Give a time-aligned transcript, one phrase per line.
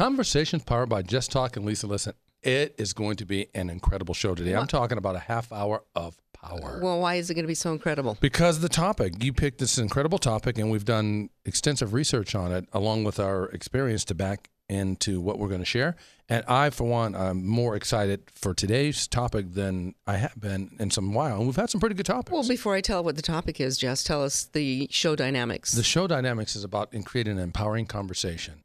[0.00, 2.14] Conversations powered by Just Talk and Lisa Listen.
[2.42, 4.56] It is going to be an incredible show today.
[4.56, 6.80] I'm talking about a half hour of power.
[6.82, 8.16] Well, why is it going to be so incredible?
[8.18, 12.66] Because the topic, you picked this incredible topic, and we've done extensive research on it,
[12.72, 15.96] along with our experience to back into what we're going to share.
[16.30, 20.90] And I, for one, I'm more excited for today's topic than I have been in
[20.90, 21.36] some while.
[21.36, 22.32] And we've had some pretty good topics.
[22.32, 25.72] Well, before I tell what the topic is, Jess, tell us the show dynamics.
[25.72, 28.62] the show dynamics is about in creating an empowering conversation,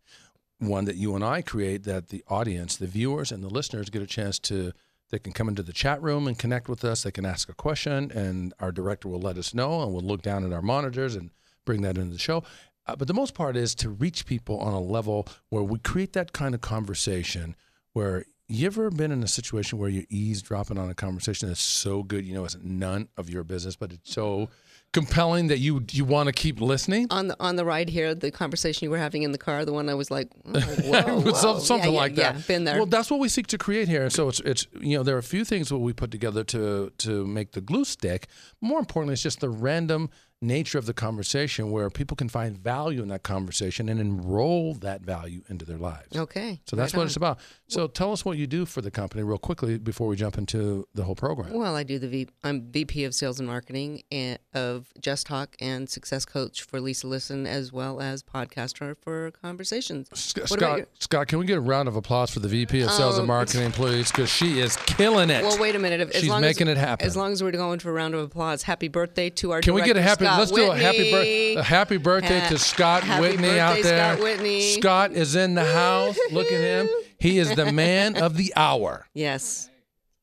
[0.68, 4.02] one that you and I create that the audience, the viewers, and the listeners get
[4.02, 4.74] a chance to.
[5.12, 7.04] They can come into the chat room and connect with us.
[7.04, 10.24] They can ask a question, and our director will let us know, and we'll look
[10.24, 11.30] down at our monitors and
[11.64, 12.44] bring that into the show.
[12.88, 16.14] Uh, but the most part is to reach people on a level where we create
[16.14, 17.56] that kind of conversation
[17.94, 22.04] where you ever been in a situation where you're eavesdropping on a conversation that's so
[22.04, 24.50] good, you know, it's none of your business, but it's so
[24.96, 27.08] compelling that you you want to keep listening.
[27.12, 29.74] on the on the ride here, the conversation you were having in the car, the
[29.74, 31.60] one I was like, oh, whoa, whoa.
[31.60, 32.36] something Yeah, yeah, like that.
[32.36, 32.78] Yeah, been there.
[32.78, 34.10] Well, that's what we seek to create here.
[34.10, 36.92] So it's it's you know there are a few things that we put together to
[37.00, 38.28] to make the glue stick.
[38.62, 40.10] More importantly, it's just the random
[40.46, 45.02] nature of the conversation where people can find value in that conversation and enroll that
[45.02, 46.16] value into their lives.
[46.16, 46.62] okay.
[46.66, 47.08] So that's right what on.
[47.08, 47.40] it's about.
[47.68, 50.88] So tell us what you do for the company real quickly before we jump into
[50.94, 51.54] the whole program.
[51.54, 55.56] Well, I do the v, I'm VP of Sales and Marketing and of Just Talk
[55.60, 60.08] and Success Coach for Lisa Listen, as well as podcaster for Conversations.
[60.14, 62.92] Sc- Scott, your- Scott, can we get a round of applause for the VP of
[62.92, 64.12] Sales and Um, Marketing, please?
[64.12, 65.44] Because she is killing it.
[65.44, 66.02] Well, wait a minute.
[66.02, 67.06] If, as She's making as, it happen.
[67.06, 69.74] As long as we're going for a round of applause, happy birthday to our Can
[69.74, 70.26] we get a happy?
[70.26, 71.56] Scott let's do a happy birthday.
[71.56, 74.14] A happy birthday Ha- to Scott happy Whitney out there.
[74.16, 74.62] Scott Whitney.
[74.74, 76.18] Scott is in the house.
[76.32, 76.90] Look at him.
[77.20, 79.08] He is the man of the hour.
[79.14, 79.70] Yes.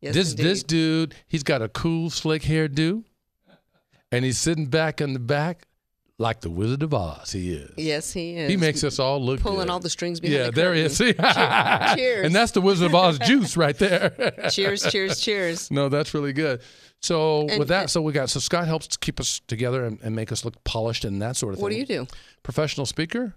[0.01, 0.45] Yes, this indeed.
[0.47, 3.05] this dude, he's got a cool slick hairdo,
[4.11, 5.63] and he's sitting back in the back
[6.19, 7.33] like the Wizard of Oz.
[7.33, 7.71] He is.
[7.77, 8.51] Yes, he is.
[8.51, 9.71] He makes us all look pulling good.
[9.71, 10.97] all the strings behind Yeah, the there he is.
[10.99, 11.13] See?
[11.15, 12.27] Cheers.
[12.27, 14.11] And that's the Wizard of Oz juice right there.
[14.51, 15.71] cheers, cheers, cheers.
[15.71, 16.61] No, that's really good.
[17.01, 19.99] So And- with that, so we got so Scott helps to keep us together and,
[20.03, 21.63] and make us look polished and that sort of thing.
[21.63, 22.07] What do you do?
[22.43, 23.35] Professional speaker.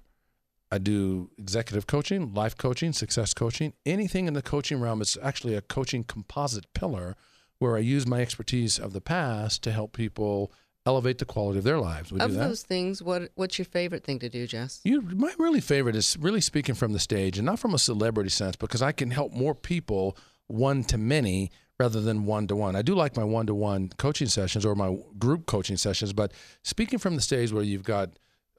[0.71, 5.01] I do executive coaching, life coaching, success coaching, anything in the coaching realm.
[5.01, 7.15] It's actually a coaching composite pillar
[7.59, 10.51] where I use my expertise of the past to help people
[10.85, 12.11] elevate the quality of their lives.
[12.11, 12.47] We Of do that.
[12.47, 14.81] those things, what what's your favorite thing to do, Jess?
[14.83, 18.29] You, my really favorite is really speaking from the stage and not from a celebrity
[18.29, 22.75] sense because I can help more people one to many rather than one to one.
[22.75, 26.31] I do like my one to one coaching sessions or my group coaching sessions, but
[26.63, 28.11] speaking from the stage where you've got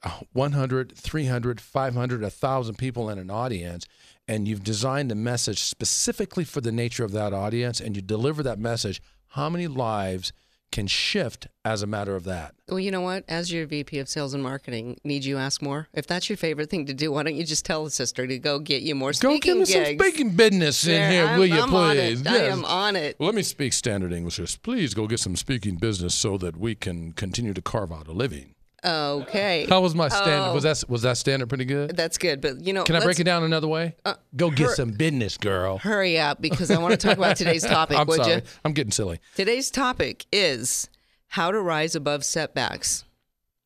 [0.03, 3.85] uh, 100, 300, 500, 1,000 people in an audience
[4.27, 8.43] and you've designed a message specifically for the nature of that audience and you deliver
[8.43, 10.31] that message, how many lives
[10.71, 12.53] can shift as a matter of that?
[12.69, 13.23] Well, you know what?
[13.27, 15.87] As your VP of Sales and Marketing, need you ask more?
[15.93, 18.37] If that's your favorite thing to do, why don't you just tell the sister to
[18.37, 21.39] go get you more Go speaking give me some speaking business in There, here, I'm-
[21.39, 22.21] will you I'm on please?
[22.21, 22.27] it.
[22.27, 23.15] I am on it.
[23.19, 24.61] Let me speak standard English.
[24.61, 28.11] Please go get some speaking business so that we can continue to carve out a
[28.11, 28.53] living.
[28.85, 29.65] Okay.
[29.69, 30.49] How was my standard?
[30.51, 30.53] Oh.
[30.53, 31.95] Was that was that standard pretty good?
[31.97, 33.95] That's good, but you know, Can I break let's Uh, it down another way?
[34.35, 35.79] go get some business, girl.
[35.79, 37.97] Hurry up because I want to talk about today's topic.
[37.97, 38.35] I'm would sorry.
[38.35, 38.41] you?
[38.63, 39.19] I'm getting silly.
[39.35, 40.89] Today's topic is
[41.29, 43.03] how to rise above setbacks.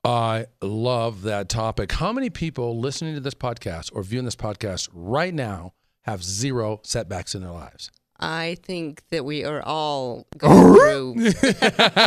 [0.04, 1.92] I love that topic.
[1.92, 5.74] How many people listening to this podcast or viewing this podcast right now
[6.04, 7.92] have zero setbacks in their lives?
[8.22, 11.16] I think that we are all going through.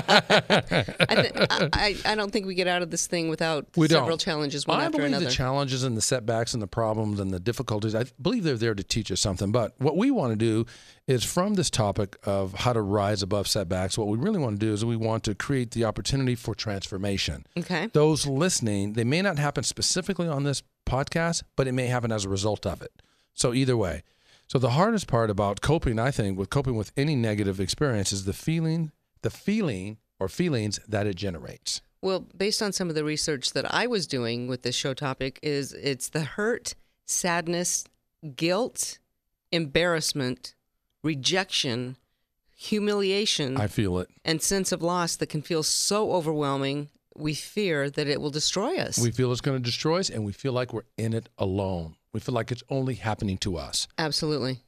[0.09, 1.33] I, th-
[1.73, 4.01] I, I don't think we get out of this thing without We don't.
[4.01, 5.25] several challenges one I after believe another.
[5.27, 8.75] the challenges and the setbacks and the problems and the difficulties, I believe they're there
[8.75, 9.53] to teach us something.
[9.53, 10.67] But what we want to do
[11.07, 14.67] is from this topic of how to rise above setbacks, what we really want to
[14.67, 17.47] do is we want to create the opportunity for transformation.
[17.59, 17.89] okay.
[17.93, 22.25] Those listening, they may not happen specifically on this podcast, but it may happen as
[22.25, 22.93] a result of it.
[23.35, 24.03] So either way.
[24.47, 28.25] So the hardest part about coping, I think, with coping with any negative experience is
[28.25, 28.93] the feeling,
[29.23, 31.81] the feeling or feelings that it generates.
[32.03, 35.41] Well, based on some of the research that I was doing with this show topic,
[35.43, 36.75] is it's the hurt,
[37.07, 37.85] sadness,
[38.37, 38.99] guilt,
[39.51, 40.55] embarrassment,
[41.03, 41.97] rejection,
[42.55, 44.09] humiliation, I feel it.
[44.25, 46.91] and sense of loss that can feel so overwhelming.
[47.17, 48.99] We fear that it will destroy us.
[48.99, 51.97] We feel it's going to destroy us, and we feel like we're in it alone.
[52.15, 53.89] We feel like it's only happening to us.
[53.99, 54.61] Absolutely.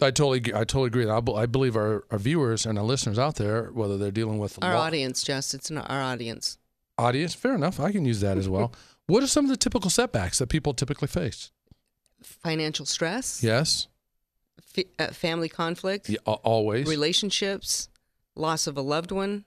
[0.00, 1.08] I totally, I totally agree.
[1.08, 4.58] I, I believe our, our viewers and our listeners out there, whether they're dealing with
[4.62, 6.58] Our audience, Jess, it's our audience.
[6.98, 7.78] audience, fair enough.
[7.78, 8.72] I can use that as well.
[9.06, 11.52] what are some of the typical setbacks that people typically face?
[12.22, 13.88] Financial stress, Yes,
[14.62, 16.86] fa- uh, family conflict, yeah, always.
[16.88, 17.90] relationships,
[18.34, 19.44] loss of a loved one,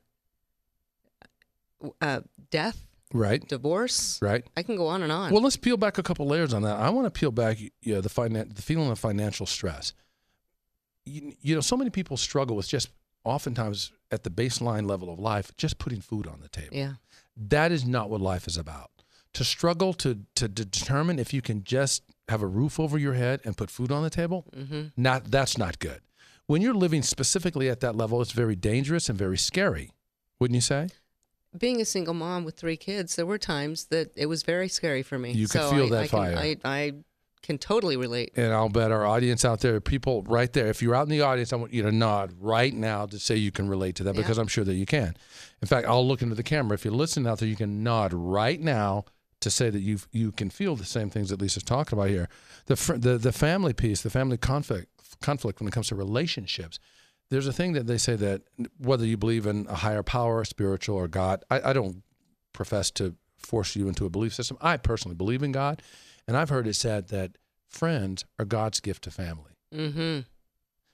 [2.02, 2.22] uh,
[2.52, 2.87] death.
[3.14, 3.46] Right.
[3.48, 4.20] divorce.
[4.22, 4.46] Right.
[4.56, 5.32] I can go on and on.
[5.32, 6.78] Well, let's peel back a couple layers on that.
[6.78, 9.94] I want to peel back you know, the finan- the feeling of financial stress.
[11.06, 12.90] You, you know, so many people struggle with just
[13.24, 16.76] oftentimes at the baseline level of life, just putting food on the table.
[16.76, 16.94] yeah.
[17.36, 18.90] That is not what life is about.
[19.34, 23.40] To struggle to to determine if you can just have a roof over your head
[23.46, 24.88] and put food on the table, mm-hmm.
[24.98, 26.02] not that's not good.
[26.48, 29.92] When you're living specifically at that level, it's very dangerous and very scary.
[30.40, 30.88] Wouldn't you say?
[31.58, 35.04] Being a single mom with three kids, there were times that it was very scary
[35.04, 35.32] for me.
[35.32, 36.32] You could feel I, that I fire.
[36.34, 36.92] Can, I, I
[37.42, 38.34] can totally relate.
[38.36, 41.22] And I'll bet our audience out there, people right there, if you're out in the
[41.22, 44.16] audience, I want you to nod right now to say you can relate to that
[44.16, 44.22] Yeah.
[44.22, 45.16] because I'm sure that you can.
[45.62, 46.74] In fact, I'll look into the camera.
[46.76, 49.06] If you're listening out there, you can nod right now
[49.40, 52.28] to say that you you can feel the same things that Lisa's talking about here.
[52.66, 54.88] The fr- the the family piece, the family conflict
[55.22, 56.80] conflict when it comes to relationships.
[57.30, 58.44] There's a thing that they say that
[58.78, 62.04] whether you believe in a higher power, spiritual or God, I, I don't
[62.54, 64.58] profess to force you into a belief system.
[64.62, 65.82] I personally believe in God,
[66.28, 67.38] and I've heard it said that
[67.68, 69.52] friends are God's gift to family.
[69.74, 70.22] Mm-hmm.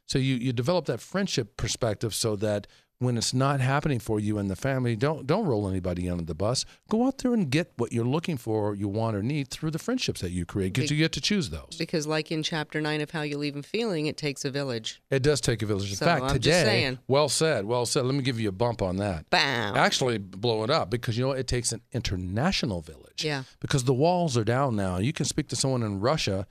[0.08, 2.68] So you you develop that friendship perspective so that
[3.04, 6.36] when it's not happening for you and the family, don't don't roll anybody under the
[6.36, 6.66] bus.
[6.90, 9.80] Go out there and get what you're looking for, you want or need through the
[9.80, 11.76] friendships that you create because you get to choose those.
[11.78, 15.02] Because, like in chapter nine of How You Leave 'Em Feeling, it takes a village.
[15.10, 15.90] It does take a village.
[15.90, 18.06] In So, fact, I'm today, well said, well said.
[18.06, 19.30] Let me give you a bump on that.
[19.30, 19.76] Bam.
[19.76, 21.40] Actually, blow it up because you know what?
[21.40, 23.24] it takes an international village.
[23.24, 23.44] Yeah.
[23.60, 24.98] Because the walls are down now.
[24.98, 26.48] You can speak to someone in Russia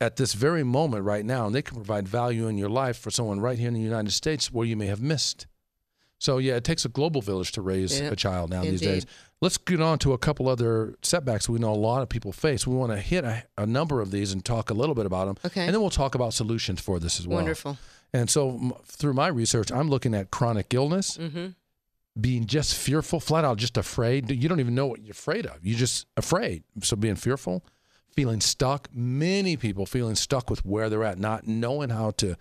[0.00, 3.10] at this very moment right now, and they can provide value in your life for
[3.10, 5.46] someone right here in the United States where you may have missed.
[6.18, 9.04] So yeah, it takes a global village to raise Yeah, a child now these days.
[9.42, 12.66] Let's get on to a couple other setbacks we know a lot of people face.
[12.66, 15.26] We want to hit a, a number of these and talk a little bit about
[15.26, 15.66] them, Okay.
[15.66, 17.36] and then we'll talk about solutions for this as well.
[17.38, 17.76] Wonderful.
[18.14, 21.48] And so m- through my research, I'm looking at chronic illness, Mm-hmm.
[22.18, 24.30] being just fearful, flat out just afraid.
[24.30, 25.58] You don't even know what you're afraid of.
[25.62, 26.62] You're just afraid.
[26.82, 27.62] So being fearful,
[28.14, 28.88] feeling stuck.
[28.94, 32.36] Many people feeling stuck with where they're at, not knowing how to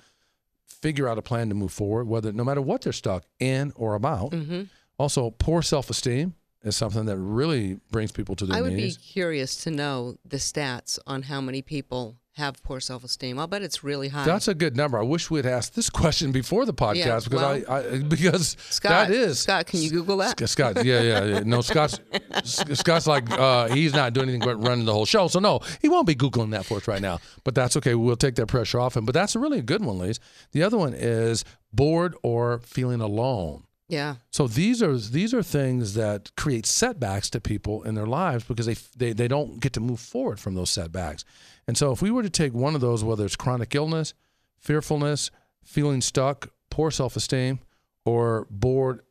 [0.67, 3.95] figure out a plan to move forward, whether no matter what they're stuck in or
[3.95, 4.31] about.
[4.31, 4.63] Mm-hmm.
[4.97, 6.33] Also, poor self-esteem
[6.63, 8.97] is something that really brings people to their I would knees.
[8.97, 13.39] be curious to know the stats on how many people have poor self-esteem.
[13.39, 14.25] I'll bet it's really high.
[14.25, 14.99] That's a good number.
[14.99, 18.57] I wish we'd asked this question before the podcast Yeah, because well, I, I because
[18.69, 20.37] Scott, that is Scott, can you Google that?
[20.49, 21.39] Scott, yeah, yeah, yeah.
[21.45, 21.99] No, Scott's
[22.43, 25.27] Scott's like uh, he's not doing anything but running the whole show.
[25.27, 27.19] So no, he won't be googling that for us right now.
[27.43, 27.95] But that's okay.
[27.95, 29.05] We'll take that pressure off him.
[29.05, 30.19] But that's a really good one, Lise.
[30.51, 33.63] The other one is bored or feeling alone.
[33.87, 34.15] Yeah.
[34.31, 38.65] So these are these are things that create setbacks to people in their lives because
[38.65, 41.23] they they they don't get to move forward from those setbacks.
[41.67, 44.13] And so if we were to take one of those, whether it's chronic illness,
[44.57, 45.31] fearfulness,
[45.63, 47.59] feeling stuck, poor self-esteem,
[48.05, 49.01] or bored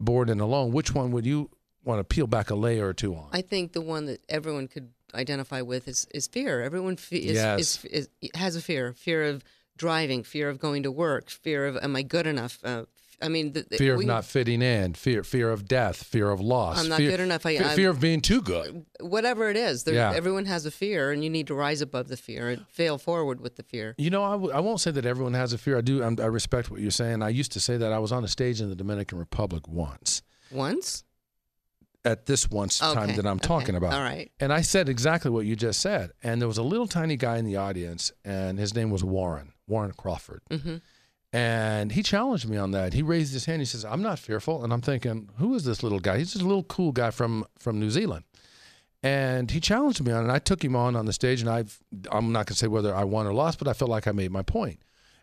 [0.00, 1.50] bored and alone, which one would you
[1.84, 3.28] want to peel back a layer or two on?
[3.32, 6.62] I think the one that everyone could identify with is, is fear.
[6.62, 7.60] Everyone fe- is, Yes.
[7.84, 8.92] is, is, has a fear.
[8.94, 9.44] Fear of
[9.80, 12.58] driving, fear of going to work, fear of am I good enough?
[12.62, 12.84] Uh,
[13.22, 16.40] I mean, the, fear of we- not fitting in, fear fear of death, fear of
[16.40, 16.78] loss.
[16.80, 17.44] I'm not fear, good enough.
[17.44, 18.84] I- fe- I'm- fear of being too good.
[19.00, 19.84] whatever it is.
[19.84, 20.12] There, Yeah.
[20.20, 23.40] Everyone has a fear, and you need to rise above the fear and fail forward
[23.40, 23.94] with the fear.
[23.98, 25.76] You know, I w- I won't say that everyone has a fear.
[25.76, 26.02] I do.
[26.02, 27.22] I'm, I respect what you're saying.
[27.22, 30.22] I used to say that I was on a stage in the Dominican Republic once.
[30.50, 31.04] Once?
[32.02, 33.92] At this once time that I'm okay, talking about.
[33.92, 34.30] all right.
[34.40, 36.12] And I said exactly what you just said.
[36.22, 39.52] And there was a little tiny guy in the audience, and his name was Warren,
[39.70, 40.42] Warren Crawford.
[40.50, 40.76] hmm
[41.32, 42.92] And he challenged me on that.
[42.92, 43.60] He raised his hand.
[43.62, 46.18] He says, "I'm not fearful." And I'm thinking, "Who is this little guy?
[46.18, 48.24] He's just a little cool guy from from New Zealand."
[49.02, 51.40] And he challenged me on, it, and I took him on on the stage.
[51.40, 51.64] And I,
[52.12, 54.12] I'm not going to say whether I won or lost, but I felt like I
[54.12, 54.80] made my point.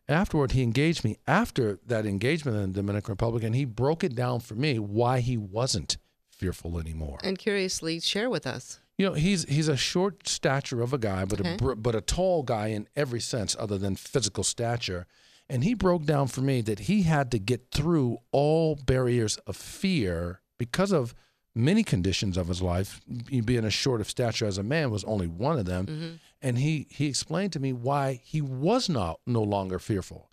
[0.10, 4.16] Afterward, he engaged me after that engagement in the Dominican Republic, and he broke it
[4.16, 5.98] down for me why he wasn't
[6.32, 7.18] fearful anymore.
[7.24, 8.80] And curiously, share with us.
[8.98, 11.58] You know, he's he's a short stature of a guy, but Okay.
[11.62, 15.06] a but a tall guy in every sense other than physical stature.
[15.50, 19.56] And he broke down for me that he had to get through all barriers of
[19.56, 21.14] fear because of
[21.56, 23.00] many conditions of his life.
[23.46, 25.86] Being a short of stature as a man was only one of them.
[25.86, 26.16] Mm-hmm.
[26.42, 30.30] And he he explained to me why he was not no longer fearful.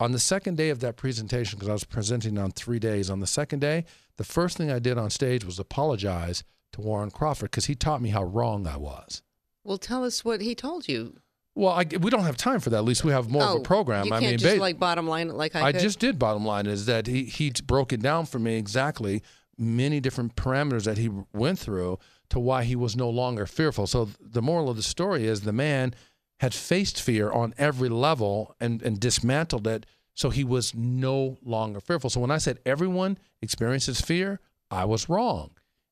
[0.00, 3.20] On the second day of that presentation, because I was presenting on three days, on
[3.20, 3.84] the second day,
[4.16, 8.02] the first thing I did on stage was apologize to Warren Crawford because he taught
[8.02, 9.22] me how wrong I was.
[9.64, 11.16] Well, tell us what he told you.
[11.54, 12.78] Well, I, we don't have time for that.
[12.78, 14.06] At least we have more of oh, a program.
[14.06, 15.80] You I can't mean, just ba- like bottom line like I, I could.
[15.80, 16.18] just did.
[16.18, 19.22] Bottom line is that he he broke it down for me exactly
[19.58, 21.98] many different parameters that he went through
[22.30, 23.86] to why he was no longer fearful.
[23.86, 25.94] So the moral of the story is the man
[26.38, 29.86] had faced fear on every level and and dismantled it.
[30.14, 32.10] So he was no longer fearful.
[32.10, 35.50] So when I said everyone experiences fear, I was wrong.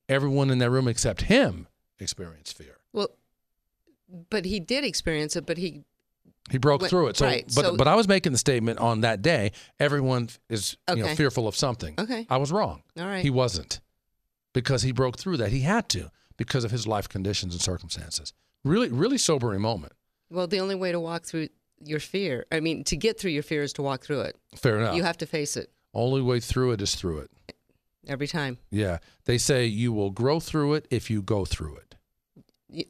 [0.08, 1.66] Everyone in that room except him
[1.98, 2.76] experienced fear.
[2.92, 3.08] Well,
[4.30, 5.82] but he did experience it, but he
[6.50, 7.16] He broke Went- through it.
[7.18, 9.52] So, right, but so- but I was making the statement on that day.
[9.78, 11.94] Everyone is you know fearful of something.
[11.98, 12.26] Okay.
[12.30, 12.82] I was wrong.
[12.98, 13.22] all right.
[13.22, 13.80] He wasn't
[14.54, 15.52] because he broke through that.
[15.52, 18.32] He had to because of his life conditions and circumstances.
[18.64, 19.92] Really, really sobering moment.
[20.30, 21.48] well, the only way to walk through
[21.84, 24.36] your fear, I mean, to get through your fear is to walk through it.
[24.56, 24.96] Fair enough.
[24.96, 27.30] You have to face it Only way through it is through it.
[28.08, 28.58] Every time.
[28.70, 28.98] Yeah.
[29.24, 31.94] They say you will grow through it if you go through it.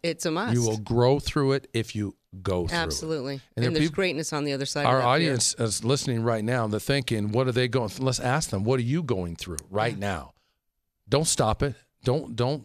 [0.02, 0.54] It's a must.
[0.54, 2.80] You will grow through it if you go through it.
[2.80, 3.34] Absolutely.
[3.34, 4.86] And And, there there's peop- greatness on the other side.
[4.86, 5.08] Our of that fear.
[5.14, 6.66] audience is listening right now.
[6.66, 7.90] They're thinking, what are they going?
[8.00, 9.98] Let's ask them, what are you going through right Yeah.
[10.00, 10.32] now?
[11.08, 11.74] Don't stop it.
[12.04, 12.64] Don't don't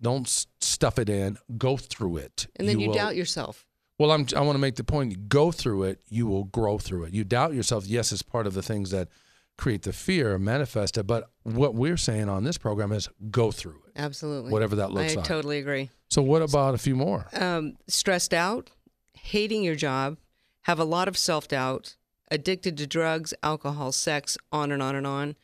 [0.00, 0.28] don't
[0.60, 1.36] stuff it in.
[1.58, 2.46] Go through it.
[2.56, 3.66] And then you, will- doubt yourself.
[3.98, 5.28] Well, I'm, I want to make the point.
[5.28, 7.12] Go through it, you will grow through it.
[7.14, 7.86] You doubt yourself.
[7.86, 9.08] Yes, it's part of the things that
[9.58, 11.06] create the fear, manifest it.
[11.06, 14.50] But what we're saying on this program is go through it, Absolutely.
[14.50, 15.24] whatever that looks I like.
[15.24, 15.90] I totally agree.
[16.08, 17.26] So, what about a few more?
[17.32, 18.70] Um, stressed out,
[19.14, 20.18] hating your job,
[20.62, 21.96] have a lot of self doubt,
[22.30, 25.36] addicted to drugs, alcohol, sex, on and on and on,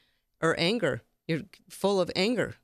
[0.42, 1.02] or anger.
[1.26, 2.54] You're full of anger.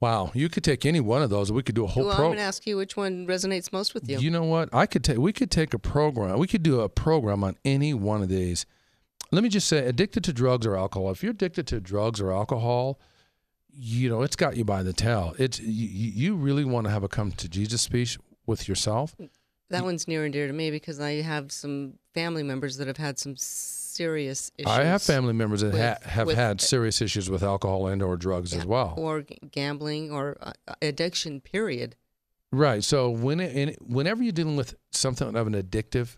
[0.00, 1.52] Wow, you could take any one of those.
[1.52, 3.94] We could do a whole well, I'm going to ask you which one resonates most
[3.94, 4.18] with you.
[4.18, 4.68] You know what?
[4.72, 5.18] I could take.
[5.18, 6.40] We could take a program.
[6.40, 8.66] We could do a program on any one of these.
[9.32, 11.10] Let me just say, addicted to drugs or alcohol.
[11.10, 13.00] If you're addicted to drugs or alcohol,
[13.74, 15.34] you know it's got you by the tail.
[15.38, 19.16] It's you, you really want to have a come to Jesus speech with yourself.
[19.70, 22.98] that one's near and dear to me because I have some family members that have
[22.98, 24.70] had some serious issues.
[24.70, 28.18] I have family members that ha- have with- had serious issues with alcohol and or
[28.18, 28.94] drugs as well.
[28.98, 31.40] or gambling or uh, addiction.
[31.40, 31.96] Period.
[32.50, 32.84] Right.
[32.84, 36.16] So when it, in, whenever you're dealing with something of an addictive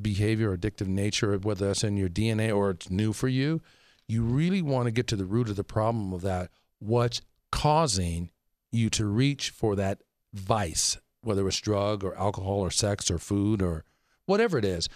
[0.00, 3.62] behavior or addictive nature, whether that's in your DNA or it's new for you,
[4.08, 6.50] you really want to get to the root of the problem of that.
[6.78, 8.30] What's causing
[8.70, 13.62] you to reach for that vice, whether it's drug or alcohol or sex or food
[13.62, 13.84] or
[14.26, 14.88] whatever it is.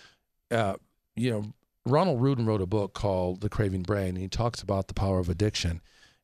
[0.51, 0.75] Uh,
[1.17, 1.53] you know,
[1.87, 5.19] Ronald Ruden wrote a book called The Craving Brain, and he talks about the power
[5.19, 5.81] of addiction,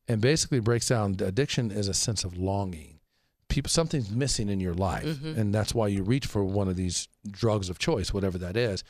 [0.07, 2.96] and basically breaks down addiction is a sense of longing.
[3.49, 5.37] People, something's missing in your life, Mhm.
[5.37, 8.83] and that's why you reach for one of these drugs of choice, whatever that is.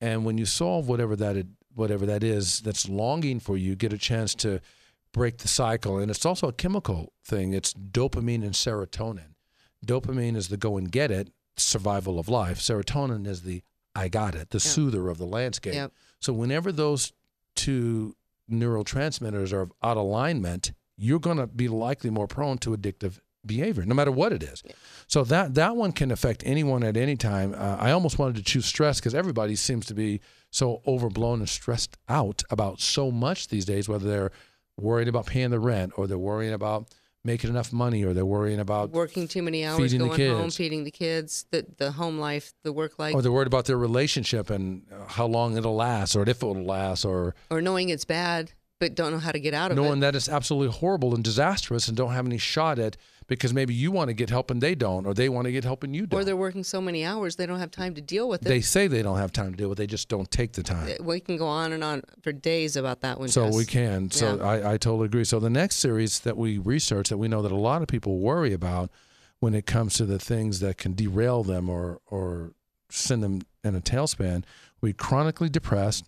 [0.00, 3.92] And when you solve whatever that it- whatever that is that's longing for you, get
[3.92, 4.60] a chance to
[5.12, 5.98] break the cycle.
[5.98, 7.52] And it's also a chemical thing.
[7.54, 9.34] It's dopamine and serotonin.
[9.86, 12.60] Dopamine is the go and get it, survival of life.
[12.60, 13.62] Serotonin is the
[13.94, 14.70] I got it, the Yeah.
[14.70, 15.74] soother of the landscape.
[15.74, 15.92] Yep.
[16.20, 17.12] So whenever those
[17.54, 18.16] two
[18.50, 23.84] neurotransmitters are out of alignment, you're going to be likely more prone to addictive behavior,
[23.84, 24.62] no matter what it is.
[25.06, 27.54] So that that one can affect anyone at any time.
[27.54, 30.20] Uh, I almost wanted to choose stress because everybody seems to be
[30.50, 34.30] so overblown and stressed out about so much these days, whether they're
[34.78, 36.88] worried about paying the rent or they're worrying about
[37.24, 40.50] making enough money or they're worrying about Working too many hours, feeding the going home,
[40.50, 43.78] feeding the kids, the the home life, the work life, or they're worried about their
[43.78, 48.04] relationship and uh, how long it'll last or if it'll last or or knowing it's
[48.04, 49.88] bad but don't know how to get out of knowing it.
[49.90, 52.96] Knowing that it's absolutely horrible and disastrous and don't have any shot at
[53.26, 55.64] because maybe you want to get help and they don't or they want to get
[55.64, 56.20] help and you don't.
[56.20, 58.48] Or they're working so many hours they don't have time to deal with it.
[58.48, 60.62] They say they don't have time to deal with it, they just don't take the
[60.62, 60.90] time.
[61.00, 63.28] we can go on and on for days about that one.
[63.28, 63.56] So Jess.
[63.56, 64.10] we can.
[64.10, 64.44] So Yeah.
[64.44, 65.24] I, I totally agree.
[65.24, 68.18] So the next series that we research that we know that a lot of people
[68.18, 68.90] worry about
[69.40, 72.52] when it comes to the things that can derail them or or
[72.90, 74.44] send them in a tailspin,
[74.80, 76.04] we chronically depressed,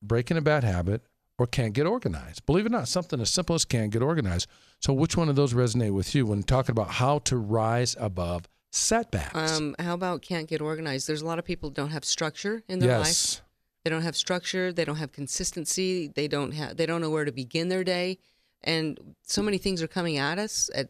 [0.00, 1.02] breaking a bad habit,
[1.38, 2.44] or can't get organized.
[2.46, 4.48] Believe it or not, something as simple as can't get organized.
[4.82, 8.48] So which one of those resonate with you when talking about how to rise above
[8.72, 9.52] setbacks?
[9.58, 11.06] Um, how about can't get organized?
[11.06, 13.06] There's a lot of people don't have structure in their life.
[13.06, 13.42] yes.
[13.84, 14.72] They don't have structure.
[14.72, 16.08] They don't have consistency.
[16.08, 16.76] They don't have.
[16.76, 18.18] They don't know where to begin their day,
[18.62, 20.88] and so many things are coming at us at,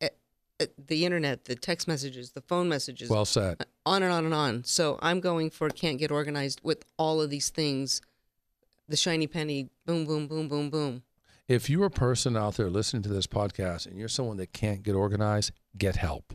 [0.00, 0.14] at,
[0.58, 3.64] at the internet, the text messages, the phone messages, Well said.
[3.84, 4.64] on and on and on.
[4.64, 8.00] So I'm going for can't get organized with all of these things.
[8.88, 11.02] The shiny penny, boom, boom, boom, boom, boom.
[11.48, 14.82] If you're a person out there listening to this podcast and you're someone that can't
[14.82, 16.34] get organized, get help.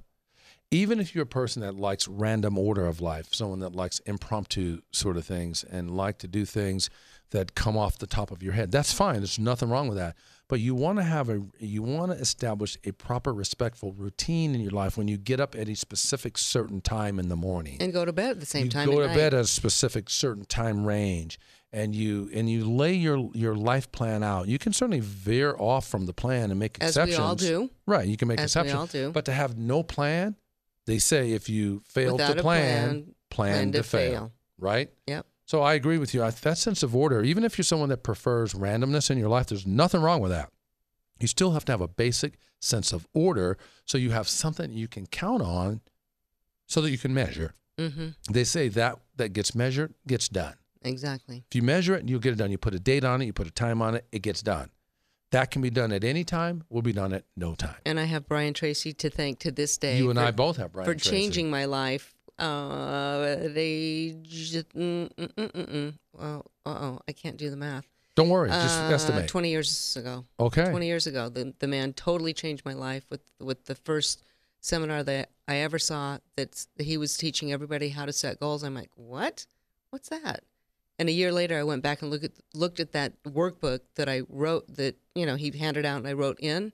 [0.74, 4.80] Even if you're a person that likes random order of life, someone that likes impromptu
[4.92, 6.90] sort of things and like to do things
[7.32, 9.18] that come off the top of your head, that's fine.
[9.18, 10.16] There's nothing wrong with that.
[10.48, 14.62] But you want to have a you want to establish a proper respectful routine in
[14.62, 17.92] your life when you get up at a specific certain time in the morning And
[17.92, 18.90] go to bed at the same you time.
[18.90, 19.16] go to night.
[19.16, 21.38] bed at a specific certain time range
[21.74, 25.88] and you and you lay your your life plan out you can certainly veer off
[25.88, 27.70] from the plan and make As we exceptions all do.
[27.88, 29.12] right you can make As we exceptions all do.
[29.12, 30.36] but to have no plan
[30.88, 34.12] they say if you fail Without to plan plan, plan, plan to, to fail.
[34.12, 34.32] fail.
[34.60, 35.26] right Yep.
[35.46, 38.54] so i agree with you that sense of order even if you're someone that prefers
[38.54, 40.50] randomness in your life there's nothing wrong with that
[41.20, 44.88] you still have to have a basic sense of order so you have something you
[44.88, 45.82] can count on
[46.68, 47.54] so that you can measure.
[47.78, 48.10] Mm-hmm.
[48.32, 50.54] They say that that gets measured gets done.
[50.84, 51.44] Exactly.
[51.50, 52.52] If you measure it, and you'll get it done.
[52.52, 54.70] You put a date on it, you put a time on it, it gets done.
[55.32, 57.76] That can be done at any time, will be done at no time.
[57.86, 59.98] And I have Brian Tracy to thank to this day.
[59.98, 61.10] you and for, I both have Brian for Tracy.
[61.10, 62.14] changing my life.
[62.40, 67.86] Uh, at age, mm, well, oh, I can't do the math.
[68.16, 69.30] Don't worry, just Uh, estimate.
[69.30, 70.26] Twenty years ago.
[70.40, 70.70] okay.
[70.70, 74.22] 20 years ago the, the man totally changed my life with with the first
[74.60, 78.76] seminar that i ever saw that he was teaching everybody how to set goals i'm
[78.76, 79.46] like what
[79.92, 80.44] what's that
[81.02, 84.08] and a year later i went back and looked at looked at that workbook that
[84.08, 86.72] i wrote that you know he handed out and i wrote in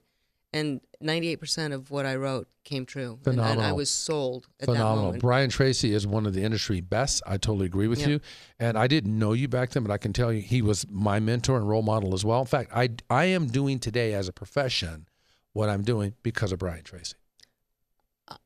[0.52, 3.76] and 98% of what i wrote came true And- and, i Phenomenal.
[3.76, 5.12] was sold at that Phenomenal.
[5.18, 7.22] Brian Tracy is one of the industry best.
[7.26, 8.08] I totally agree with Yeah.
[8.08, 8.20] you.
[8.58, 11.18] And I didn't know you back then, but I can tell you he was my
[11.20, 12.40] mentor and role model as well.
[12.40, 15.06] In fact, I I am doing today as a profession
[15.54, 17.16] what I'm doing because of Brian Tracy.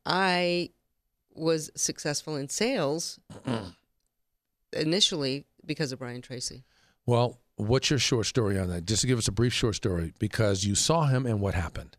[0.05, 0.69] I
[1.33, 3.19] was successful in sales
[4.73, 6.63] initially because of Brian Tracy.
[7.05, 8.85] Well, what's your short story on that?
[8.85, 11.97] Just to give us a brief short story because you saw him and what happened.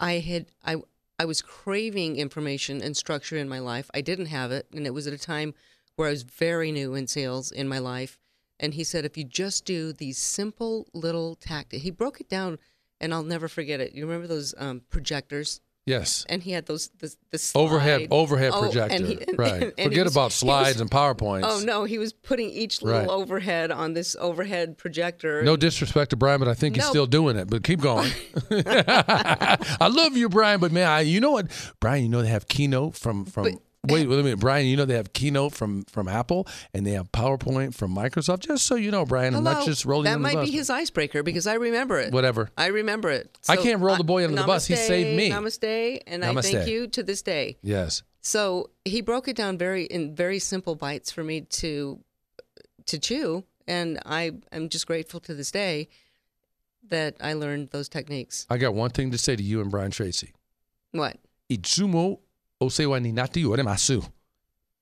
[0.00, 0.76] I had I
[1.18, 3.90] I was craving information and structure in my life.
[3.92, 5.54] I didn't have it, and it was at a time
[5.96, 8.18] where I was very new in sales in my life.
[8.60, 12.58] And he said, if you just do these simple little tactics, he broke it down,
[13.00, 13.94] and I'll never forget it.
[13.94, 15.60] You remember those um, projectors?
[15.88, 16.24] Yes.
[16.28, 19.06] And he had those the, the Overhead overhead Oh, and projector.
[19.06, 19.62] he- and- right.
[19.78, 21.40] and Forget was- about slides was- and PowerPoints.
[21.44, 23.08] Oh no, he was putting each little Right.
[23.08, 25.42] overhead on this overhead projector.
[25.42, 27.48] No disrespect to Brian, but I think he's still doing it.
[27.50, 28.10] But keep going.
[28.50, 31.46] I love you, Brian, but man, I, you know what,
[31.80, 32.02] Brian?
[32.02, 33.44] You know they have Keynote from from.
[33.44, 34.66] But- Wait, wait a minute, Brian.
[34.66, 38.40] You know they have Keynote from from Apple, and they have PowerPoint from Microsoft.
[38.40, 40.50] Just so you know, Brian, I'm not just rolling That might bus.
[40.50, 42.12] be his icebreaker because I remember it.
[42.12, 42.50] Whatever.
[42.58, 43.38] I remember it.
[43.48, 44.66] I can't roll the boy under the bus.
[44.66, 45.30] He saved me.
[45.30, 47.56] Namaste, and I thank you to this day.
[47.62, 48.02] Yes.
[48.20, 52.00] So he broke it down very in very simple bites for me to
[52.86, 55.88] to chew, and I am just grateful to this day
[56.88, 58.46] that I learned those techniques.
[58.50, 60.32] I got one thing to say to you and Brian Tracy.
[60.92, 61.18] What?
[61.50, 62.18] Itsumo
[62.60, 64.06] osewa ni nate yoremasu.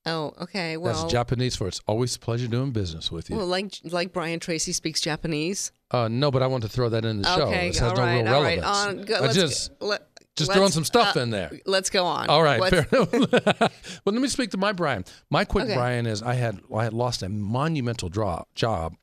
[0.08, 0.76] Oh, okay.
[0.76, 3.36] Well, That's Japanese for it's always a pleasure doing business with you.
[3.36, 5.72] well, like like Brian Tracy speaks Japanese.
[5.90, 7.48] uh, no, but I want to throw that in the show.
[7.48, 8.60] okay, This has all no right, real all right.
[8.60, 9.00] relevance.
[9.00, 10.02] On, go, I let's, just let,
[10.36, 11.50] just throwing some stuff uh, in there.
[11.66, 12.28] Let's go on.
[12.28, 13.12] All right, fair enough.
[14.04, 15.04] well, let me speak to my Brian.
[15.28, 15.74] My quick Okay.
[15.74, 18.94] Brian is I had I had lost a monumental draw, job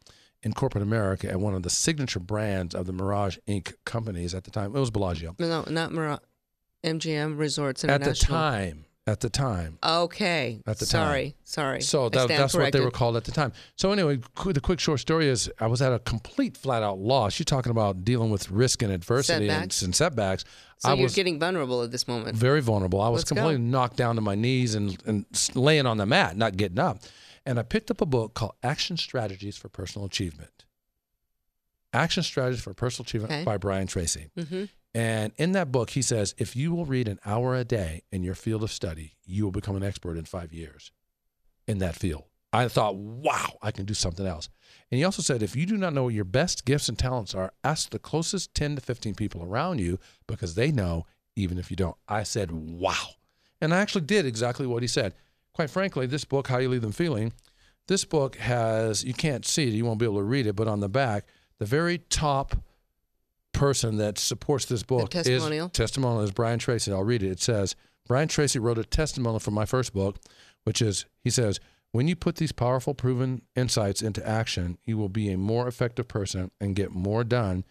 [0.41, 3.73] in corporate America at one of the signature brands of the Mirage Inc.
[3.85, 4.73] companies at the time.
[4.73, 5.35] It was Bellagio.
[5.37, 6.21] No, not Mara-
[6.83, 8.09] MGM Resorts International.
[8.11, 9.77] At the time, at the time.
[9.83, 10.61] Okay.
[10.65, 11.33] At the sorry, time.
[11.43, 11.81] sorry.
[11.81, 11.81] sorry.
[11.81, 13.51] So that, that's what they were called at the time.
[13.75, 17.37] So anyway, the quick short story is I was at a complete flat out loss.
[17.39, 19.81] You're talking about dealing with risk and adversity and, Setbacks.
[19.81, 20.45] and setbacks.
[20.77, 22.35] So I you're was getting vulnerable at this moment.
[22.37, 23.01] very vulnerable.
[23.01, 23.35] I was Let's go.
[23.35, 26.99] completely knocked down to my knees and, and laying on the mat, not getting up.
[27.45, 30.63] And I picked up a book called Action Strategies for Personal Achievement.
[31.93, 33.43] Action Strategies for Personal Achievement Okay.
[33.43, 34.29] by Brian Tracy.
[34.37, 38.03] hmm And in that book, he says if you will read an hour a day
[38.11, 40.91] in your field of study, you will become an expert in five years
[41.67, 42.25] in that field.
[42.51, 44.47] I thought, wow, I can do something else.
[44.91, 47.33] And he also said if you do not know what your best gifts and talents
[47.33, 51.71] are, ask the closest 10 to 15 people around you because they know, even if
[51.71, 51.97] you don't.
[52.07, 53.15] I said, wow.
[53.59, 55.15] And I actually did exactly what he said.
[55.53, 57.33] Quite frankly, this book, How You Leave Them Feeling,
[57.87, 60.67] this book has, you can't see it, you won't be able to read it, but
[60.67, 61.25] on the back,
[61.57, 62.55] the very top
[63.53, 65.67] person that supports this book testimonial?
[65.67, 66.91] is testimonial is Brian Tracy.
[66.91, 67.31] I'll read it.
[67.31, 67.75] It says
[68.07, 70.17] Brian Tracy wrote a testimonial for my first book,
[70.63, 71.59] which is he says
[71.91, 76.07] when you put these powerful, proven insights into action, you will be a more effective
[76.07, 77.63] person and get more done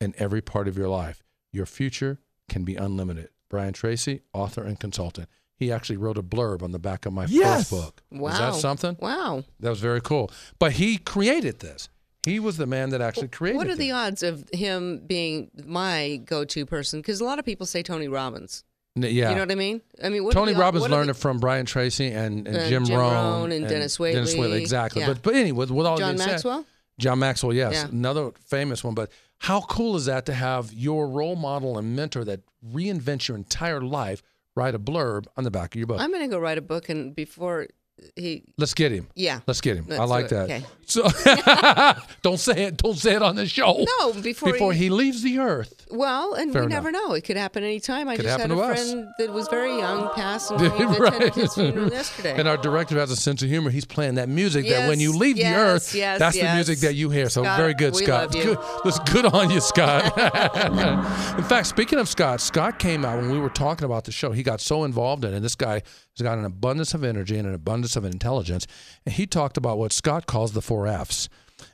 [0.00, 1.22] in every part of your life.
[1.52, 3.30] Your future can be unlimited.
[3.48, 5.28] Brian Tracy, author and consultant.
[5.56, 7.68] He actually wrote a blurb on the back of my Yes!
[7.68, 8.02] first book.
[8.10, 8.30] Wow.
[8.30, 8.96] Is that something?
[9.00, 9.44] Wow.
[9.60, 10.30] That was very cool.
[10.58, 11.88] But he created this.
[12.24, 13.78] He was the man that actually created What are it.
[13.78, 17.00] the odds of him being my go-to person?
[17.00, 18.64] Because a lot of people say Tony Robbins.
[18.96, 19.30] N- Yeah.
[19.30, 19.80] You know what I mean?
[20.04, 22.84] I mean, what Tony the Robbins learned the- it from Brian Tracy and, and Jim,
[22.84, 24.60] Jim Rohn, Rohn and Dennis Dennis Waitley.
[24.60, 25.00] exactly.
[25.00, 25.08] Yeah.
[25.08, 26.66] But but anyway, with, with all John being said- Maxwell.
[26.98, 27.88] John Maxwell, yes, Yeah.
[27.88, 28.94] another famous one.
[28.94, 33.38] But how cool is that to have your role model and mentor that reinvents your
[33.38, 34.22] entire life
[34.54, 35.98] write a blurb on the back of your book?
[36.00, 37.68] I'm going to go write a book, and before
[38.16, 39.08] he Let's get him.
[39.14, 39.40] yeah.
[39.46, 39.86] Let's get him.
[39.90, 40.44] I Let's like that.
[40.44, 40.64] Okay.
[40.86, 41.02] So
[42.22, 42.76] don't say it.
[42.78, 43.84] Don't say it on the show.
[44.00, 45.86] No, before, Before he, he leaves the earth.
[45.90, 46.82] well, and Fair we enough.
[46.84, 47.12] never know.
[47.12, 48.08] It could happen anytime.
[48.08, 48.90] I Could just had a to us.
[48.90, 50.60] friend that was very young, passed, and
[50.98, 51.32] Right.
[51.32, 52.34] his funeral yesterday.
[52.36, 53.70] And our director has a sense of humor.
[53.70, 56.80] He's playing that music that when you Yes, leave the earth, yes, that's the music
[56.80, 57.28] that you hear.
[57.28, 58.32] So Scott, very good, Scott.
[58.32, 58.58] Good.
[58.82, 60.06] That's good on you, Scott.
[61.38, 64.32] in fact, speaking of Scott, Scott came out when we were talking about the show.
[64.32, 65.36] He got so involved in it.
[65.36, 65.82] And This guy
[66.20, 68.66] has got an abundance of energy and an abundance of intelligence.
[69.04, 71.28] And he talked about what Scott calls the four F's.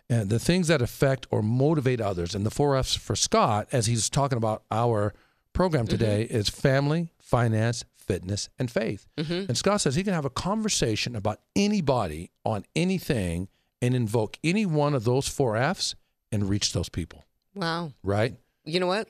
[0.08, 2.34] And the things that affect or motivate others.
[2.34, 5.14] And the four F's for Scott, as he's talking about our
[5.52, 6.36] program today, mm-hmm.
[6.36, 9.06] is family, finance, fitness, and faith.
[9.16, 9.46] Mm-hmm.
[9.48, 13.48] And Scott says he can have a conversation about anybody on anything
[13.82, 15.94] and invoke any one of those four F's
[16.32, 17.92] and reach those people, wow.
[18.02, 18.34] right?
[18.64, 19.08] You know what?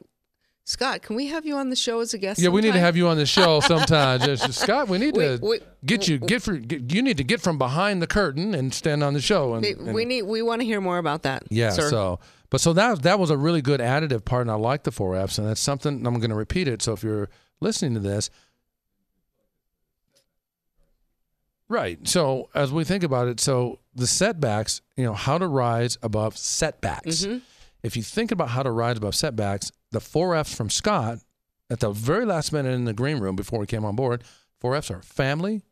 [0.68, 2.40] Scott, can we have you on the show as a guest?
[2.40, 5.48] Yeah, we need to have you on the show just, Scott, we need to We-
[5.48, 8.74] we- get you get, for, get you need to get from behind the curtain and
[8.74, 9.54] stand on the show.
[9.54, 10.22] And, We, and- we need.
[10.22, 11.44] We want to hear more about that.
[11.50, 11.70] Yeah.
[11.70, 11.88] sir.
[11.88, 12.18] So,
[12.50, 15.14] but so that that was a really good additive part, and I like the four
[15.14, 16.82] Fs, and that's something I'm going to repeat it.
[16.82, 17.28] So if you're
[17.60, 18.28] listening to this,
[21.68, 22.06] right.
[22.08, 26.36] So as we think about it, so the setbacks, you know, how to rise above
[26.36, 27.24] setbacks.
[27.24, 27.38] Mm-hmm.
[27.84, 31.18] If you think about how to rise above setbacks, the four Fs from Scott
[31.70, 34.22] at the very last minute in the green room before we came on board,
[34.60, 35.62] four Fs are family,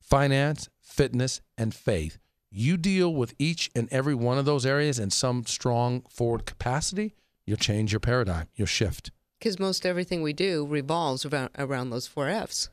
[0.00, 2.18] finance, fitness, and faith.
[2.50, 7.14] You deal with each and every one of those areas in some strong forward capacity,
[7.46, 8.48] you'll change your paradigm.
[8.54, 9.10] You'll shift.
[9.38, 12.68] because most everything we do revolves around around those four Fs.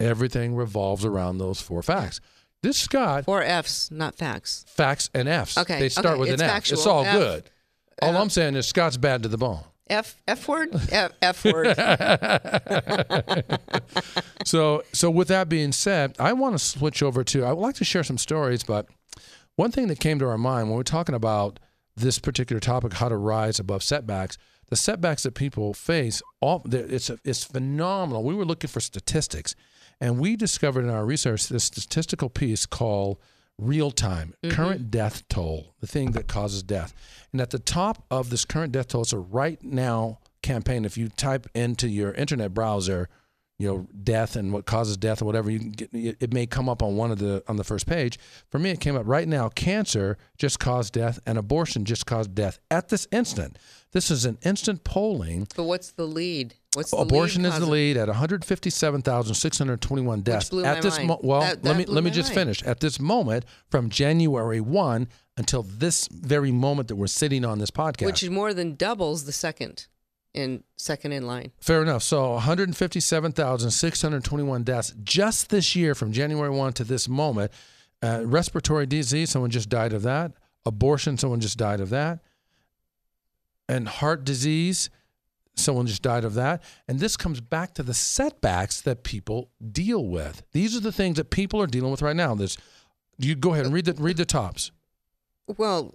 [0.00, 2.20] Everything revolves around those four facts.
[2.62, 4.64] This Scott, Four Fs, not facts.
[4.68, 5.58] facts and Fs.
[5.58, 6.52] Okay, They start okay, with it's an F.
[6.54, 6.78] factual.
[6.78, 7.12] It's all F.
[7.14, 7.50] good.
[8.00, 9.62] All Uh, I'm saying is Scott's bad to the bone.
[9.88, 11.76] F F word F, F word.
[14.44, 17.74] so so with that being said, I want to switch over to I would like
[17.76, 18.86] to share some stories, but
[19.56, 21.60] one thing that came to our mind when we're talking about
[21.96, 24.36] this particular topic, how to rise above setbacks,
[24.68, 28.24] the setbacks that people face, all it's it's phenomenal.
[28.24, 29.54] We were looking for statistics,
[30.00, 33.18] and we discovered in our research this statistical piece called
[33.58, 34.54] real time mm-hmm.
[34.54, 36.94] current death toll, the thing that causes death.
[37.32, 40.84] And at the top of this current death toll, it's a right now campaign.
[40.84, 43.08] If you type into your internet browser,
[43.58, 46.46] you know, death and what causes death or whatever, you can get, it it may
[46.46, 48.18] come up on one of the on the first page.
[48.50, 49.48] For me, it came up right now.
[49.48, 53.56] Cancer just caused death, and abortion just caused death at this instant.
[53.94, 55.46] This is an instant polling.
[55.56, 56.54] but what's the lead?
[56.74, 57.06] What's the lead?
[57.06, 60.50] Abortion lead is the lead at 157,621 deaths.
[60.50, 61.08] blew at this mind.
[61.08, 62.34] mo- well, That- let me let me just mind.
[62.40, 62.62] finish.
[62.64, 67.70] At this moment, from January 1 until this very moment that we're sitting on this
[67.70, 68.04] podcast.
[68.06, 69.86] which is more than doubles the second
[70.34, 71.52] in second in line.
[71.60, 72.02] Fair enough.
[72.02, 77.52] So 157,621 deaths just this year from January 1 to this moment.
[78.02, 80.32] Uh, respiratory disease, someone just died of that.
[80.66, 82.18] Abortion, someone just died of that.
[83.68, 84.90] And heart disease,
[85.56, 86.62] someone just died of that.
[86.86, 90.42] And this comes back to the setbacks that people deal with.
[90.52, 92.34] These are the things that people are dealing with right now.
[92.34, 92.58] This,
[93.18, 94.70] you go ahead and read the read the tops.
[95.56, 95.94] Well,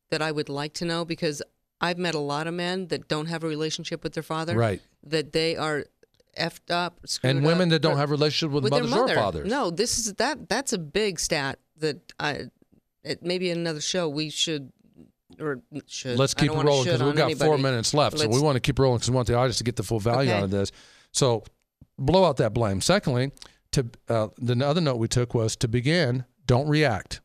[0.10, 1.42] that I would like to know because
[1.82, 4.56] I've met a lot of men that don't have a relationship with their father.
[4.56, 4.82] Right.
[5.04, 5.86] That they are
[6.38, 9.14] effed up, And women up, that don't or- have relationships with, with mothers mother.
[9.14, 9.50] or fathers.
[9.50, 10.48] No, this is that.
[10.50, 12.46] That's a big stat that I.
[13.04, 14.72] It, maybe in another show we should
[15.40, 16.18] or should.
[16.20, 18.20] Let's keep it rolling because we've got four minutes left.
[18.20, 20.00] So we want to keep rolling because we want the audience to get the full
[20.00, 20.38] value Okay.
[20.38, 20.72] out of this.
[21.12, 21.44] So
[21.98, 22.82] blow out that blame.
[22.82, 23.32] Secondly,
[23.72, 27.22] to uh, the other note we took was to begin, don't react.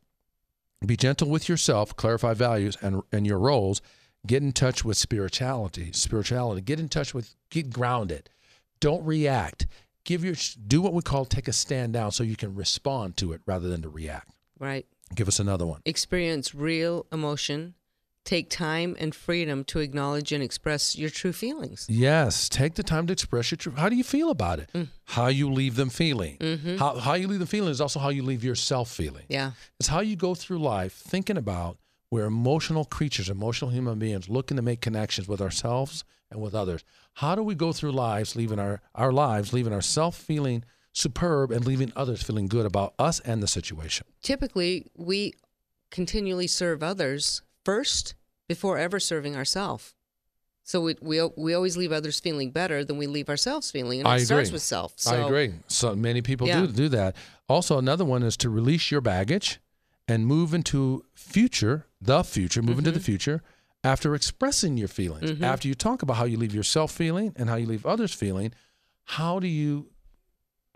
[0.86, 3.82] Be gentle with yourself, clarify values and and your roles.
[4.26, 5.90] Get in touch with spirituality.
[5.92, 6.60] Spirituality.
[6.62, 7.34] Get in touch with.
[7.50, 8.30] Get grounded.
[8.80, 9.66] Don't react.
[10.04, 10.34] Give your
[10.66, 13.68] do what we call take a stand down so you can respond to it rather
[13.68, 14.30] than to react.
[14.58, 14.86] Right.
[15.14, 15.80] Give us another one.
[15.84, 17.74] Experience real emotion.
[18.24, 21.86] Take time and freedom to acknowledge and express your true feelings.
[21.90, 23.74] Yes, take the time to express your true.
[23.76, 24.70] How do you feel about it?
[24.74, 24.88] Mm.
[25.04, 26.38] How you leave them feeling.
[26.38, 26.76] Mm-hmm.
[26.78, 29.24] How, how you leave them feeling is also how you leave yourself feeling.
[29.28, 29.50] Yeah.
[29.78, 31.76] It's how you go through life thinking about
[32.10, 36.84] we're emotional creatures, emotional human beings looking to make connections with ourselves and with others.
[37.14, 41.64] How do we go through lives, leaving our, our lives, leaving ourselves feeling superb and
[41.64, 44.06] leaving others feeling good about us and the situation?
[44.22, 45.32] Typically, we
[45.90, 48.14] continually serve others first
[48.48, 49.94] before ever serving ourselves.
[50.66, 54.08] So we, we we always leave others feeling better than we leave ourselves feeling, and
[54.08, 54.56] it I starts agree.
[54.56, 54.94] with self.
[54.96, 55.52] So, I agree.
[55.68, 56.60] So many people Yeah.
[56.60, 57.16] do do that.
[57.50, 59.60] Also, another one is to release your baggage
[60.08, 63.04] and move into future, the future, move into the Mm-hmm.
[63.04, 63.42] future
[63.84, 65.30] after expressing your feelings.
[65.42, 68.52] After you talk about how you leave yourself feeling and how you leave others feeling,
[69.04, 69.90] how do you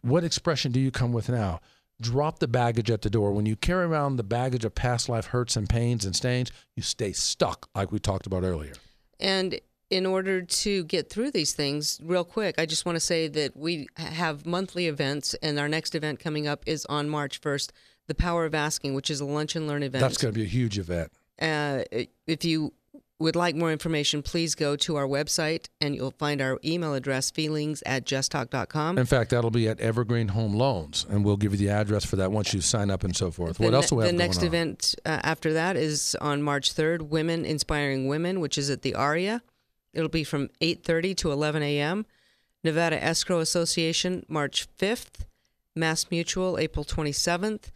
[0.02, 1.60] what expression do you come with now?
[2.00, 3.32] Drop the baggage at the door.
[3.32, 6.82] When you carry around the baggage of past life hurts and pains and stains, you
[6.84, 8.74] stay stuck, like we talked about earlier.
[9.18, 13.26] And in order to get through these things, real quick, I just want to say
[13.26, 17.70] that we have monthly events, and our next event coming up is on March 1st,
[18.06, 20.00] The Power of Asking, which is a lunch and learn event.
[20.00, 21.10] That's going to be a huge event.
[21.40, 21.82] Uh,
[22.26, 22.74] if you
[23.20, 27.30] would like more information, please go to our website and you'll find our email address,
[27.30, 28.98] feelings at justtalk.com.
[28.98, 32.16] In fact, that'll be at Evergreen Home Loans, and we'll give you the address for
[32.16, 33.58] that once you sign up and so forth.
[33.58, 34.46] What the, else do we have The next on?
[34.46, 38.94] event uh, after that is on March 3rd, Women Inspiring Women, which is at the
[38.94, 39.42] ARIA.
[39.92, 42.06] It'll be from 8.30 to 11 a.m.
[42.62, 45.26] Nevada Escrow Association, March 5th.
[45.78, 47.70] Mass Mutual, April 27th.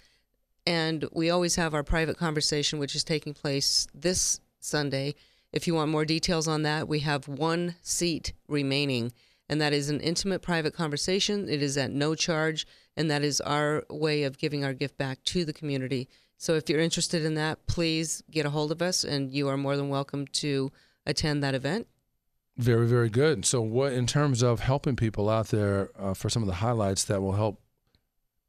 [0.67, 5.15] And we always have our private conversation, which is taking place this Sunday.
[5.53, 9.13] If you want more details on that, we have one seat remaining,
[9.51, 11.47] and that is an intimate private conversation.
[11.47, 15.23] It is at no charge, and that is our way of giving our gift back
[15.25, 16.09] to the community.
[16.39, 19.59] So if you're interested in that, please get a hold of us, and you are
[19.59, 20.73] more than welcome to
[21.05, 21.87] attend that event.
[22.57, 23.45] Very, very good.
[23.45, 27.05] So, what in terms of helping people out there uh, for some of the highlights
[27.05, 27.61] that will help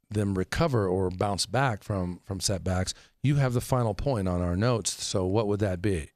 [0.09, 2.93] them recover or bounce back from from setbacks?
[3.21, 5.03] You have the final point on our notes.
[5.03, 6.09] So, what would that be?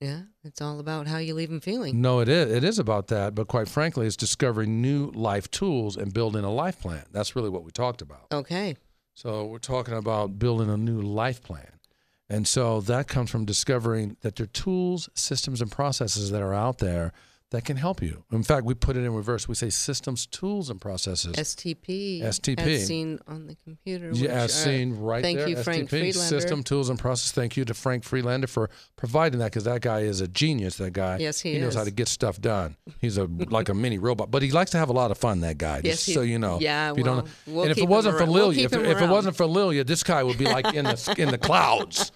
[0.00, 2.02] Yeah, it's all about how you leave them feeling.
[2.02, 2.52] No, it is.
[2.52, 3.34] It is about that.
[3.34, 7.04] But quite frankly, it's discovering new life tools and building a life plan.
[7.12, 8.26] That's really what we talked about.
[8.30, 8.76] Okay.
[9.14, 11.80] So we're talking about building a new life plan.
[12.28, 16.52] And so that comes from discovering that there are tools, systems, and processes that are
[16.52, 17.12] out there
[17.52, 18.24] that can help you.
[18.32, 19.46] In fact, we put it in reverse.
[19.46, 21.36] We say systems, tools, and processes.
[21.36, 22.20] STP.
[22.20, 22.58] STP.
[22.58, 24.10] As seen on the computer.
[24.12, 25.46] Yeah, as uh, seen right thank there.
[25.46, 26.40] Thank you, Frank STP, Friedlander.
[26.40, 27.30] System, tools, and process.
[27.30, 30.76] Thank you to Frank Freelander for providing that because that guy is a genius.
[30.76, 31.18] That guy.
[31.18, 32.76] Yes, he he knows how to get stuff done.
[33.00, 35.40] He's a like a mini robot, but he likes to have a lot of fun.
[35.40, 35.82] That guy.
[35.84, 36.58] Yes, he- so you know.
[36.60, 38.72] yeah, If you well, don't we'll and if it wasn't for around- we'll Lilia, if,
[38.72, 42.10] if it wasn't for Lilia, this guy would be like in the in the clouds.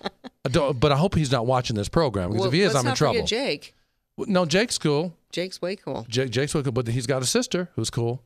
[0.45, 2.87] I but I hope he's not watching this program because Well, if he is, I'm
[2.87, 3.25] in trouble.
[3.25, 3.75] Jake.
[4.29, 5.17] No, Jake's cool.
[5.33, 6.07] Jake's way cool.
[6.09, 8.23] Jake, Jake's cool, but he's got a sister who's cool.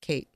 [0.00, 0.28] Kate.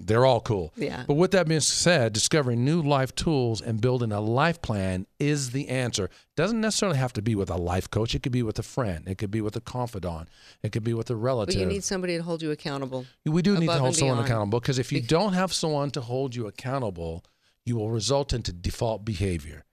[0.00, 0.72] They're all cool.
[0.76, 1.04] Yeah.
[1.06, 5.50] But with that being said, discovering new life tools and building a life plan is
[5.50, 6.10] the answer.
[6.36, 8.14] Doesn't necessarily have to be with a life coach.
[8.14, 9.06] It could be with a friend.
[9.06, 10.28] It could be with a confidant.
[10.62, 11.54] It could be with a relative.
[11.54, 13.06] But you need somebody to hold you accountable.
[13.24, 14.28] we do need to hold someone beyond.
[14.28, 17.24] accountable because if you don't have someone to hold you accountable,
[17.64, 19.64] you will result into default behavior.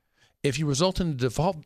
[0.44, 1.58] If you result in default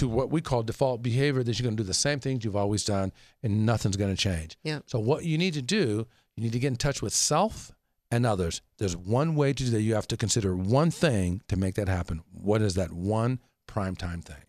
[0.00, 2.56] to what we call default behavior, that you're going to do the same things you've
[2.56, 4.56] always done, and nothing's going to change.
[4.62, 4.78] Yeah.
[4.86, 7.72] So what you need to do, you need to get in touch with self
[8.10, 8.62] and others.
[8.78, 9.82] There's one way to do that.
[9.82, 12.22] You have to consider one thing to make that happen.
[12.32, 14.42] What is that one prime time thing?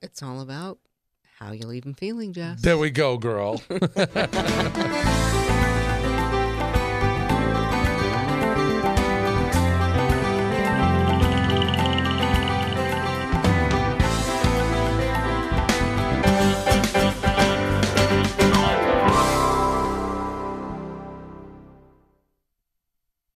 [0.00, 0.78] It's all about
[1.40, 2.62] how you leave them feeling, Jess.
[2.62, 3.60] There we go, girl.